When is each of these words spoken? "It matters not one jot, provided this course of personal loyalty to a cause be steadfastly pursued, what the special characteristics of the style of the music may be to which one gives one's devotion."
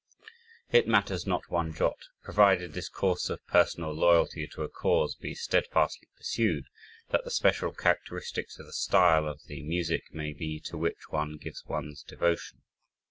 "It 0.71 0.87
matters 0.87 1.27
not 1.27 1.51
one 1.51 1.75
jot, 1.75 2.05
provided 2.23 2.73
this 2.73 2.89
course 2.89 3.29
of 3.29 3.45
personal 3.45 3.91
loyalty 3.93 4.47
to 4.47 4.63
a 4.63 4.67
cause 4.67 5.13
be 5.13 5.35
steadfastly 5.35 6.07
pursued, 6.17 6.65
what 7.09 7.23
the 7.23 7.29
special 7.29 7.71
characteristics 7.71 8.57
of 8.57 8.65
the 8.65 8.73
style 8.73 9.27
of 9.27 9.43
the 9.43 9.61
music 9.61 10.11
may 10.11 10.33
be 10.33 10.59
to 10.61 10.75
which 10.75 11.11
one 11.11 11.37
gives 11.37 11.63
one's 11.67 12.01
devotion." 12.01 12.63